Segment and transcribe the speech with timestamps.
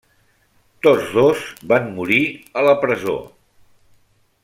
[0.87, 1.43] Tots dos
[1.73, 2.19] van morir
[2.63, 3.19] a la presó.